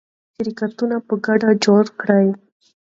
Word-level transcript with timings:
شرکتونه 0.35 0.95
په 1.07 1.13
ګډه 1.25 1.49
جوړ 1.65 1.83
کړئ. 1.99 2.27